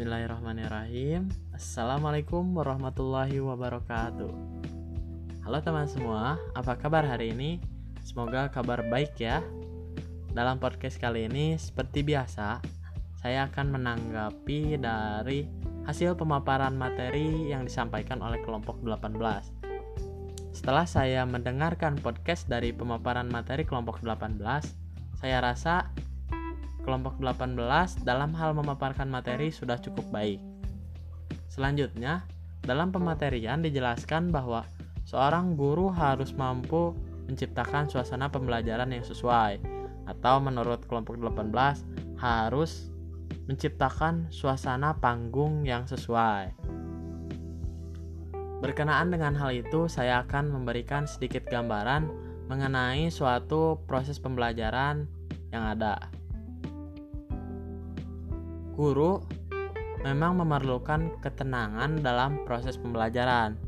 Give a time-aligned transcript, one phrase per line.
[0.00, 1.28] Bismillahirrahmanirrahim.
[1.52, 4.32] Assalamualaikum warahmatullahi wabarakatuh.
[5.44, 7.60] Halo teman semua, apa kabar hari ini?
[8.00, 9.44] Semoga kabar baik ya.
[10.32, 12.64] Dalam podcast kali ini, seperti biasa
[13.20, 15.44] Saya akan menanggapi dari
[15.84, 19.20] hasil pemaparan materi yang disampaikan oleh kelompok 18
[20.56, 24.40] Setelah saya mendengarkan podcast dari pemaparan materi kelompok 18
[25.20, 25.92] Saya rasa
[26.82, 27.56] kelompok 18
[28.02, 30.40] dalam hal memaparkan materi sudah cukup baik.
[31.50, 32.24] Selanjutnya,
[32.64, 34.64] dalam pematerian dijelaskan bahwa
[35.08, 36.92] seorang guru harus mampu
[37.26, 39.62] menciptakan suasana pembelajaran yang sesuai
[40.10, 42.90] atau menurut kelompok 18 harus
[43.46, 46.54] menciptakan suasana panggung yang sesuai.
[48.60, 52.06] Berkenaan dengan hal itu, saya akan memberikan sedikit gambaran
[52.50, 55.08] mengenai suatu proses pembelajaran
[55.48, 56.19] yang ada.
[58.80, 59.20] Guru
[60.00, 63.60] memang memerlukan ketenangan dalam proses pembelajaran.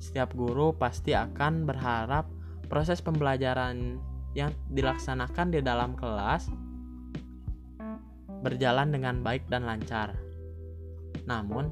[0.00, 2.24] Setiap guru pasti akan berharap
[2.72, 4.00] proses pembelajaran
[4.32, 6.48] yang dilaksanakan di dalam kelas
[8.40, 10.16] berjalan dengan baik dan lancar.
[11.28, 11.68] Namun,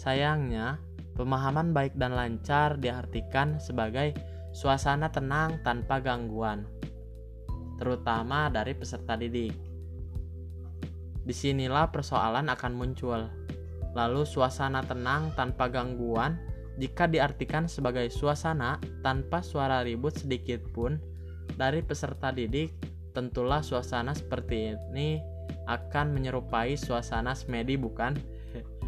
[0.00, 0.80] sayangnya,
[1.12, 4.16] pemahaman baik dan lancar diartikan sebagai
[4.56, 6.64] suasana tenang tanpa gangguan,
[7.76, 9.71] terutama dari peserta didik.
[11.22, 13.30] Di sinilah persoalan akan muncul.
[13.92, 16.40] Lalu suasana tenang tanpa gangguan
[16.80, 20.96] jika diartikan sebagai suasana tanpa suara ribut sedikit pun
[21.52, 22.72] dari peserta didik,
[23.12, 25.20] tentulah suasana seperti ini
[25.68, 28.16] akan menyerupai suasana semedi bukan?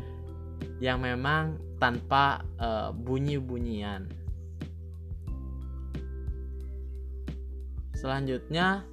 [0.85, 4.09] yang memang tanpa uh, bunyi-bunyian.
[7.95, 8.85] Selanjutnya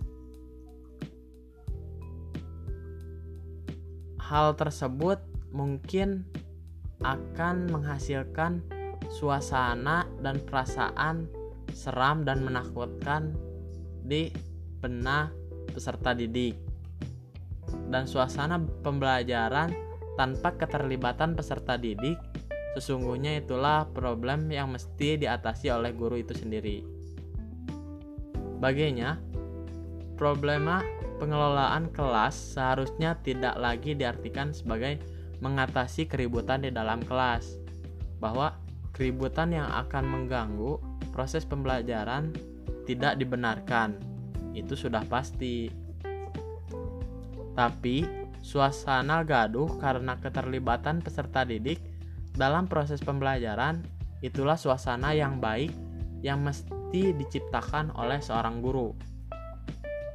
[4.22, 5.17] hal tersebut
[5.50, 6.23] mungkin
[7.01, 8.62] akan menghasilkan
[9.09, 11.25] suasana dan perasaan
[11.73, 13.34] seram dan menakutkan
[14.06, 14.29] di
[14.79, 15.34] benak
[15.73, 16.56] peserta didik.
[17.90, 19.73] Dan suasana pembelajaran
[20.16, 22.19] tanpa keterlibatan peserta didik
[22.72, 26.84] sesungguhnya itulah problem yang mesti diatasi oleh guru itu sendiri.
[28.63, 29.19] Baginya,
[30.16, 30.79] problema
[31.21, 34.97] pengelolaan kelas seharusnya tidak lagi diartikan sebagai
[35.37, 37.61] mengatasi keributan di dalam kelas,
[38.17, 38.57] bahwa
[38.89, 40.81] keributan yang akan mengganggu
[41.13, 42.33] proses pembelajaran
[42.89, 44.01] tidak dibenarkan.
[44.57, 45.69] Itu sudah pasti.
[47.53, 48.01] Tapi,
[48.41, 51.77] suasana gaduh karena keterlibatan peserta didik
[52.33, 53.85] dalam proses pembelajaran
[54.25, 55.69] itulah suasana yang baik
[56.25, 58.93] yang mesti diciptakan oleh seorang guru.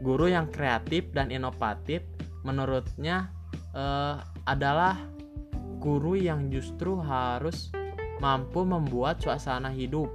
[0.00, 2.04] Guru yang kreatif dan inovatif
[2.44, 3.32] menurutnya
[3.72, 5.00] eh, adalah
[5.80, 7.72] guru yang justru harus
[8.20, 10.08] mampu membuat suasana hidup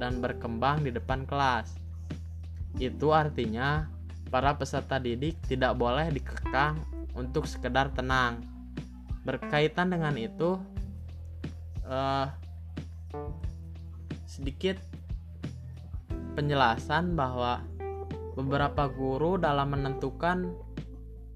[0.00, 1.76] dan berkembang di depan kelas.
[2.80, 3.88] Itu artinya
[4.30, 6.80] para peserta didik tidak boleh dikekang
[7.12, 8.40] untuk sekedar tenang.
[9.26, 10.56] Berkaitan dengan itu,
[11.84, 12.26] eh,
[14.24, 14.80] sedikit
[16.38, 17.60] penjelasan bahwa
[18.38, 20.54] beberapa guru dalam menentukan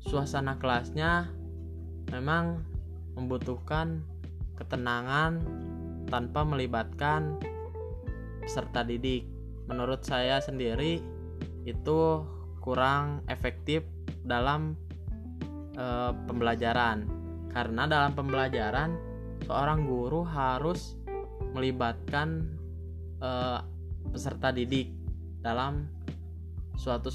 [0.04, 1.32] suasana kelasnya
[2.12, 2.60] memang
[3.16, 4.04] membutuhkan
[4.54, 5.42] ketenangan
[6.06, 7.40] tanpa melibatkan
[8.44, 9.26] peserta didik.
[9.64, 11.00] Menurut saya sendiri
[11.64, 12.00] itu
[12.60, 13.82] kurang efektif
[14.20, 14.76] dalam
[15.72, 15.86] e,
[16.28, 17.08] pembelajaran
[17.48, 18.90] karena dalam pembelajaran
[19.48, 21.00] seorang guru harus
[21.56, 22.44] melibatkan
[23.20, 23.30] e,
[24.12, 24.92] peserta didik
[25.40, 25.88] dalam
[26.74, 27.10] suatu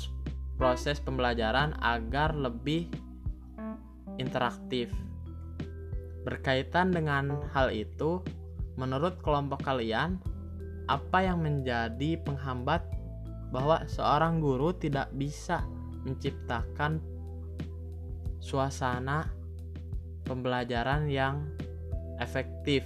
[0.59, 2.92] proses pembelajaran agar lebih
[4.20, 4.92] interaktif.
[6.28, 8.20] Berkaitan dengan hal itu,
[8.75, 10.20] menurut kelompok kalian,
[10.92, 12.84] apa yang menjadi penghambat
[13.56, 15.64] bahwa seorang guru tidak bisa
[16.03, 17.00] menciptakan
[18.44, 19.32] suasana
[20.28, 21.47] pembelajaran yang
[22.20, 22.84] efektif?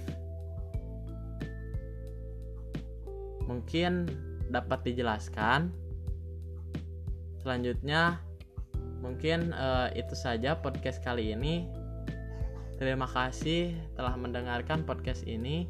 [3.44, 4.08] Mungkin
[4.48, 5.83] dapat dijelaskan
[7.44, 8.16] selanjutnya
[9.04, 11.68] mungkin uh, itu saja podcast kali ini
[12.80, 15.68] terima kasih telah mendengarkan podcast ini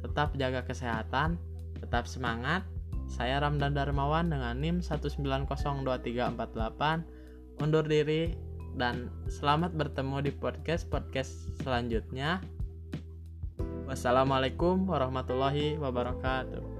[0.00, 1.36] tetap jaga kesehatan
[1.76, 2.64] tetap semangat
[3.06, 8.34] saya Ramdan Darmawan dengan NIM 1902348 undur diri
[8.76, 12.44] dan selamat bertemu di podcast-podcast selanjutnya.
[13.88, 16.75] Wassalamualaikum warahmatullahi wabarakatuh.